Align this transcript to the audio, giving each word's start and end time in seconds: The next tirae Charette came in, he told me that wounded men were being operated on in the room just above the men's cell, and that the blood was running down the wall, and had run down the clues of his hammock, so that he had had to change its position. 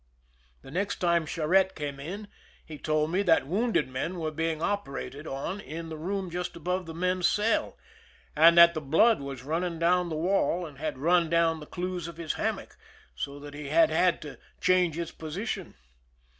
The 0.63 0.71
next 0.71 0.95
tirae 0.99 1.27
Charette 1.27 1.75
came 1.75 1.99
in, 1.99 2.27
he 2.65 2.79
told 2.79 3.11
me 3.11 3.21
that 3.21 3.45
wounded 3.45 3.87
men 3.87 4.17
were 4.17 4.31
being 4.31 4.59
operated 4.59 5.27
on 5.27 5.59
in 5.59 5.89
the 5.89 5.95
room 5.95 6.31
just 6.31 6.55
above 6.55 6.87
the 6.87 6.95
men's 6.95 7.27
cell, 7.27 7.77
and 8.35 8.57
that 8.57 8.73
the 8.73 8.81
blood 8.81 9.21
was 9.21 9.43
running 9.43 9.77
down 9.77 10.09
the 10.09 10.15
wall, 10.17 10.65
and 10.65 10.79
had 10.79 10.97
run 10.97 11.29
down 11.29 11.59
the 11.59 11.67
clues 11.67 12.07
of 12.07 12.17
his 12.17 12.33
hammock, 12.33 12.77
so 13.13 13.39
that 13.41 13.53
he 13.53 13.67
had 13.67 13.91
had 13.91 14.23
to 14.23 14.39
change 14.59 14.97
its 14.97 15.11
position. 15.11 15.75